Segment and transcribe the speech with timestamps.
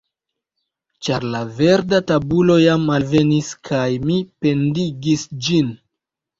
[1.07, 5.75] Ĉar la verda tabulo jam alvenis kaj mi pendigis ĝin.